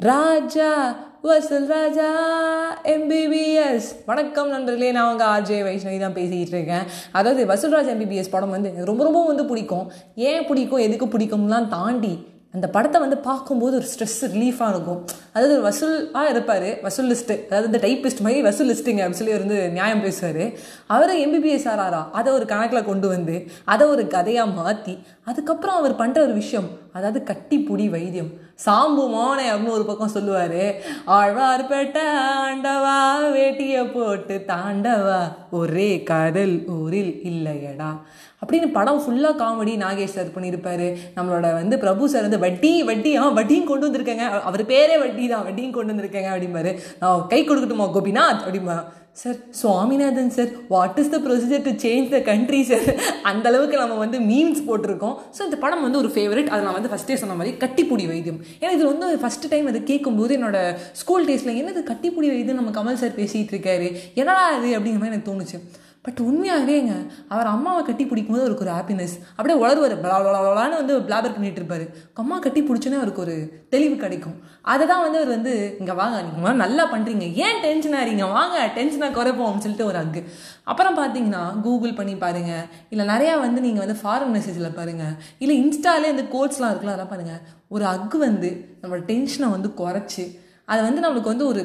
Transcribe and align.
ராஜா 0.00 0.96
வசல் 1.22 1.66
ராஜா 1.66 2.08
MBBS 2.82 3.88
வணக்கம் 4.06 4.48
நண்பர்களே 4.48 4.92
நான் 4.92 5.10
உங்கள் 5.10 5.26
ஆர்ஜே 5.26 5.58
வைஷ்ணவி 5.66 5.98
தான் 5.98 6.12
பேசிக்கிட்டு 6.12 6.56
இருக்கேன். 6.56 6.84
அதாவது 7.12 7.44
வசூல்ராஜ் 7.46 7.90
எம்பிபிஎஸ் 7.94 8.30
படம் 8.30 8.50
வந்து 8.50 8.68
எனக்கு 8.68 8.86
ரொம்ப 8.86 9.04
ரொம்ப 9.04 9.26
வந்து 9.26 9.44
பிடிக்கும். 9.44 9.90
ஏன் 10.14 10.46
பிடிக்கும் 10.46 10.78
எதுக்கு 10.78 11.06
பிடிக்கும்லாம் 11.06 11.68
தாண்டி 11.68 12.26
அந்த 12.54 12.66
படத்தை 12.74 12.98
வந்து 13.02 13.16
பார்க்கும்போது 13.26 13.74
ஒரு 13.78 13.86
ஸ்ட்ரெஸ் 13.90 14.20
ரிலீஃபாக 14.34 14.72
இருக்கும். 14.74 15.00
அதாவது 15.32 15.52
ஒரு 15.56 15.64
வசூலாக 15.66 16.30
இருப்பார். 16.32 16.68
வசூல் 16.84 17.10
லிஸ்ட்டு 17.12 17.36
அதாவது 17.48 17.68
இந்த 17.70 17.80
டைப்பிஸ்ட் 17.86 18.22
மாதிரி 18.24 18.40
வசூல் 18.46 18.70
லிஸ்ட்டுங்க 18.70 19.02
அப்படின்னு 19.04 19.20
சொல்லி 19.20 19.36
வந்து 19.38 19.58
நியாயம் 19.76 20.04
பேசுவார். 20.06 20.44
அவர் 20.86 21.12
எம்பிபிஎஸ் 21.26 21.68
ஆராரா? 21.72 22.02
அதை 22.18 22.32
ஒரு 22.32 22.46
கணக்கில் 22.52 22.88
கொண்டு 22.90 23.08
வந்து 23.08 23.36
அதை 23.64 23.86
ஒரு 23.94 24.04
கதையாக 24.16 24.56
மாற்றி 24.60 24.94
அதுக்கப்புறம் 25.30 25.78
அவர் 25.80 26.00
பண்ணுற 26.02 26.18
ஒரு 26.26 26.34
விஷயம் 26.42 26.68
அதாவது 26.92 27.20
கட்டிப்புடி 27.30 27.86
வைத்தியம். 27.96 28.30
சாம்பு 28.64 29.02
மோனை 29.14 29.44
அப்படின்னு 29.50 29.76
ஒரு 29.78 29.84
பக்கம் 29.88 30.14
சொல்லுவார். 30.14 30.62
ஆழ்வார்பேட்டை 31.18 32.04
ஆண்டா 32.44 32.72
வேட்டியை 33.48 33.92
போட்டு 33.92 34.44
தாண்டவா? 34.46 35.32
ஒரே 35.50 36.02
காதல் 36.02 36.66
ஊரில் 36.66 37.20
இல்லையடா. 37.24 38.00
அப்படின்னு 38.46 38.72
படம் 38.72 39.02
ஃபுல்லாக 39.02 39.42
காமெடி 39.42 39.74
நாகேஷ் 39.76 40.16
சார் 40.16 40.26
பண்ணியிருப்பாரு. 40.26 40.96
நம்மளோட 41.16 41.52
வந்து 41.52 41.78
பிரபு 41.78 42.08
சார் 42.08 42.20
வந்து 42.20 42.38
வட்டி 42.38 42.82
வட்டி 42.82 43.16
ஆ 43.16 43.28
வட்டியும் 43.28 43.66
கொண்டு 43.66 43.90
வந்திருக்கேங்க. 43.90 44.40
அவர் 44.40 44.66
பேரே 44.66 44.98
வட்டி 44.98 45.28
தான் 45.28 45.44
வட்டியும் 45.44 45.72
கொண்டு 45.72 45.92
வந்திருக்கேங்க 45.92 46.30
அப்படிம்பாரு. 46.36 46.78
நான் 47.00 47.26
கை 47.28 47.48
கொடுக்கட்டுமா 47.48 47.90
கோபிநாத் 47.94 48.44
அப்படிம்பா. 48.46 48.84
Sir 49.20 49.38
Swaminathan 49.60 50.32
sir 50.34 50.50
what 50.72 50.98
is 51.02 51.10
the 51.14 51.18
procedure 51.24 51.64
to 51.66 51.72
change 51.84 52.06
the 52.12 52.18
country 52.28 52.60
sir 52.68 52.84
அந்த 53.30 53.44
அளவுக்கு 53.50 53.80
நம்ம 53.80 53.96
வந்து 54.02 54.18
மீம்ஸ் 54.28 54.60
போட்டிருக்கோம். 54.68 55.16
ஸோ 55.36 55.40
இந்த 55.48 55.56
படம் 55.64 55.84
வந்து 55.86 56.00
ஒரு 56.02 56.10
ஃபேவரட் 56.16 56.50
அதை 56.52 56.60
நான் 56.66 56.78
வந்து 56.78 56.92
ஃபஸ்ட்டே 56.92 57.16
சொன்ன 57.22 57.36
மாதிரி 57.40 57.52
கட்டிப்புடி 57.64 58.06
வைத்தியம். 58.12 58.38
ஏன்னா 58.60 58.72
இது 58.76 58.86
வந்து 58.92 59.08
ஃபஸ்ட் 59.24 59.48
டைம் 59.54 59.70
அது 59.72 59.80
கேட்கும்போது 59.90 60.34
என்னோட 60.38 60.60
ஸ்கூல் 61.02 61.28
டேஸில் 61.30 61.58
என்னது 61.62 61.82
கட்டிப்புடி 61.90 62.30
வைத்தியம் 62.34 62.60
நம்ம 62.62 62.74
கமல் 62.78 63.02
சார் 63.02 63.18
பேசிகிட்டு 63.20 63.54
இருக்காரு. 63.56 63.90
என்னடா 64.22 64.44
அது 64.56 64.70
அப்படிங்கிற 64.78 65.02
மாதிரி 65.02 65.14
எனக்கு 65.14 65.30
தோணுச்சு. 65.32 65.58
பட் 66.08 66.20
உண்மையாகவேங்க 66.26 66.92
அவர் 67.34 67.48
அம்மாவை 67.54 67.80
கட்டி 67.86 68.04
பிடிக்கும்போது 68.10 68.44
அவருக்கு 68.44 68.64
ஒரு 68.66 68.72
ஹாப்பினஸ் 68.76 69.14
அப்படியே 69.36 69.56
உளருவார் 69.62 69.94
பலான்னு 70.04 70.78
வந்து 70.80 70.94
பிளாபர் 71.08 71.34
பண்ணிட்டு 71.34 71.60
இருப்பாரு. 71.60 71.86
அம்மா 72.20 72.36
கட்டி 72.44 72.60
பிடிச்சோன்னே 72.68 72.98
அவருக்கு 73.00 73.22
ஒரு 73.24 73.34
தெளிவு 73.72 73.96
கிடைக்கும். 74.04 74.36
அதை 74.72 74.84
தான் 74.90 75.02
வந்து 75.04 75.18
அவர் 75.20 75.32
வந்து 75.36 75.52
இங்கே 75.80 75.94
வாங்க 76.00 76.22
நீங்கள் 76.26 76.62
நல்லா 76.62 76.84
பண்ணுறீங்க 76.92 77.26
ஏன் 77.46 77.60
டென்ஷன் 77.64 77.96
இருங்க 78.04 78.28
வாங்க 78.38 78.56
டென்ஷனாக 78.76 79.16
குறைப்போம்னு 79.18 79.64
சொல்லிட்டு 79.64 79.88
ஒரு 79.90 79.98
அக்கு 80.02 80.22
அப்புறம் 80.72 80.96
பார்த்தீங்கன்னா 81.00 81.42
கூகுள் 81.66 81.98
பண்ணி 81.98 82.14
பாருங்கள் 82.24 82.64
இல்லை 82.94 83.06
நிறையா 83.12 83.34
வந்து 83.44 83.62
நீங்கள் 83.66 83.84
வந்து 83.84 83.98
ஃபாரின் 84.02 84.34
மெசேஜில் 84.36 84.76
பாருங்கள் 84.78 85.14
இல்லை 85.44 85.56
இன்ஸ்டாலே 85.64 86.12
இந்த 86.14 86.24
கோட்ஸ்லாம் 86.36 86.72
இருக்குல்ல 86.72 86.94
அதெல்லாம் 86.94 87.12
பாருங்கள் 87.14 87.42
ஒரு 87.76 87.86
அக்கு 87.94 88.20
வந்து 88.28 88.50
நம்மளோட 88.80 89.04
டென்ஷனை 89.12 89.50
வந்து 89.56 89.70
குறைச்சி 89.82 90.26
அதை 90.72 90.80
வந்து 90.88 91.04
நம்மளுக்கு 91.06 91.32
வந்து 91.34 91.48
ஒரு 91.52 91.62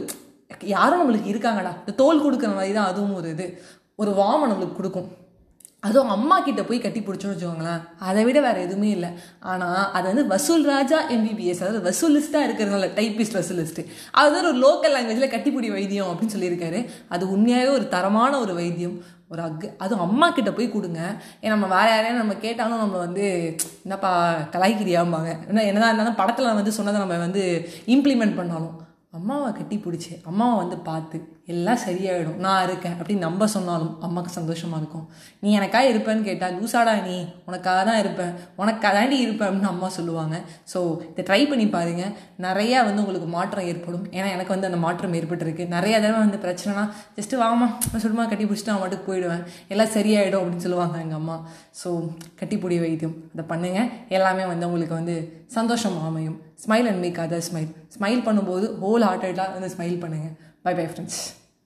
யாரும் 0.71 0.99
நம்மளுக்கு 1.01 1.31
இருக்காங்கடா. 1.31 1.71
இந்த 1.81 1.93
தோல் 2.01 2.21
கொடுக்குற 2.23 2.49
மாதிரி 2.57 2.73
தான் 2.75 2.89
அதுவும் 2.91 3.15
ஒரு 3.19 3.29
இது. 3.35 3.45
ஒரு 3.95 4.11
வார்ம் 4.11 4.49
நம்மளுக்கு 4.51 4.79
கொடுக்கும். 4.79 5.09
அதுவும் 5.87 6.09
அம்மா 6.09 6.39
கிட்ட 6.39 6.63
போய் 6.63 6.83
கட்டி 6.83 6.99
பிடிச்சோன்னு 6.99 7.33
வச்சுக்கோங்களேன். 7.33 7.81
அதை 7.97 8.23
விட 8.23 8.41
வேற 8.41 8.59
எதுவுமே 8.59 8.89
இல்லை. 8.89 9.09
ஆனால் 9.39 9.91
அது 9.91 10.07
வந்து 10.07 10.27
வசூல் 10.27 10.63
ராஜா 10.65 11.09
எம்பிபிஎஸ் 11.09 11.61
அதாவது 11.63 11.81
வசூலிஸ்டாக 11.89 12.45
இருக்கிறதுனால 12.47 12.87
டைப்பிஸ்ட் 12.99 13.37
வசூலிஸ்ட்டு 13.39 13.85
அது 14.11 14.37
ஒரு 14.37 14.51
லோக்கல் 14.63 14.95
லாங்குவேஜில் 14.95 15.33
கட்டிப்பிடி 15.33 15.71
வைத்தியம் 15.71 16.09
அப்படின்னு 16.11 16.35
சொல்லியிருக்காரு. 16.35 16.87
அது 17.09 17.31
உண்மையாகவே 17.31 17.73
ஒரு 17.75 17.87
தரமான 17.87 18.39
ஒரு 18.39 18.53
வைத்தியம். 18.53 19.03
ஒரு 19.27 19.41
அக்கு 19.41 19.77
அதுவும் 19.77 20.05
அம்மா 20.07 20.29
கிட்ட 20.29 20.51
போய் 20.51 20.73
கொடுங்க. 20.73 21.01
ஏன்னா 21.41 21.53
நம்ம 21.55 21.67
வேற 21.67 21.89
யாரையும் 21.89 22.17
நம்ம 22.17 22.33
கேட்டாலும் 22.33 22.77
நம்ம 22.77 22.97
வந்து 22.97 23.25
என்னப்பா 23.83 24.33
கலாய்க்கிறியாம்பாங்க. 24.51 25.47
என்ன 25.47 25.63
என்னதான் 25.63 25.91
இருந்தாலும் 25.93 26.15
படத்தில் 26.15 26.57
வந்து 26.61 26.71
சொன்னதை 26.71 26.99
நம்ம 26.99 27.17
வந்து 27.17 27.69
இம்ப்ளிமெண்ட் 27.85 28.35
பண்ணாலும் 28.35 28.75
அம்மாவை 29.11 29.51
கட்டி 29.51 29.75
பிடிச்சி 29.85 30.13
அம்மாவை 30.23 30.57
வந்து 30.57 30.77
பார்த்து 30.77 31.32
எல்லாம் 31.51 31.79
சரியாயிடும். 31.85 32.35
நான் 32.43 32.65
இருக்கேன் 32.65 32.93
அப்படின்னு 32.97 33.25
நம்ப 33.27 33.47
சொன்னாலும் 33.53 33.89
அம்மாவுக்கு 34.05 34.31
சந்தோஷமாக 34.37 34.77
இருக்கும். 34.81 35.05
நீ 35.43 35.49
எனக்காக 35.57 35.89
இருப்பேன்னு 35.91 36.23
கேட்டால் 36.27 36.53
லூசாடா 36.57 36.93
நீ 37.07 37.15
உனக்காக 37.49 37.79
தான் 37.89 37.99
இருப்பேன். 38.03 38.31
உனக்காக 38.61 38.93
தாண்டி 38.97 39.17
இருப்பேன். 39.23 39.47
அப்படின்னு 39.47 39.71
அம்மா 39.71 39.87
சொல்லுவாங்க. 39.97 40.35
ஸோ 40.73 40.79
இதை 41.09 41.23
ட்ரை 41.29 41.41
பண்ணி 41.51 41.65
பாருங்கள் 41.75 42.13
நிறையா 42.47 42.79
வந்து 42.89 43.03
உங்களுக்கு 43.03 43.29
மாற்றம் 43.37 43.67
ஏற்படும். 43.71 44.05
ஏன்னா 44.17 44.29
எனக்கு 44.35 44.53
வந்து 44.55 44.69
அந்த 44.69 44.79
மாற்றம் 44.85 45.17
ஏற்பட்டிருக்கு. 45.19 45.65
நிறையா 45.75 45.97
தடவை 46.05 46.21
வந்து 46.25 46.39
பிரச்சனைனா 46.45 46.85
ஜஸ்ட்டு 47.17 47.41
வாமா 47.43 47.67
சுடுமா 48.05 48.25
கட்டி 48.31 48.47
பிடிச்சிட்டு 48.51 48.73
அவன் 48.75 48.83
மட்டும் 48.85 49.05
போயிடுவேன். 49.09 49.43
எல்லாம் 49.75 49.93
சரியாயிடும். 49.97 50.39
அப்படின்னு 50.41 50.65
சொல்லுவாங்க 50.67 50.97
எங்கள் 51.05 51.19
அம்மா. 51.21 51.37
ஸோ 51.81 51.91
கட்டிப்பிடி 52.41 52.79
வைத்தியம். 52.85 53.17
அதை 53.33 53.45
பண்ணுங்கள் 53.51 53.91
எல்லாமே 54.19 54.45
வந்து 54.53 54.67
உங்களுக்கு 54.69 54.97
வந்து 55.01 55.17
சந்தோஷம் 55.57 55.99
அமையும். 56.07 56.39
Smile 56.65 56.87
and 56.89 57.03
make 57.03 57.21
other 57.25 57.45
smile 57.51 57.69
smile 57.97 58.25
பண்ணும்போது 58.29 58.65
ஹோல் 58.81 59.03
ஹார்ட்டடாக 59.09 59.55
வந்து 59.57 59.71
ஸ்மைல் 59.75 60.01
பண்ணுங்கள் 60.05 60.35
Bye 60.63 60.73
bye 60.73 60.87
friends. 60.87 61.42